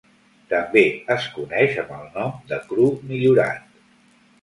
També 0.53 0.83
es 1.17 1.27
coneix 1.35 1.79
amb 1.83 1.93
el 1.99 2.09
nom 2.17 2.35
de 2.53 2.63
"cru 2.73 2.91
millorat". 3.15 3.73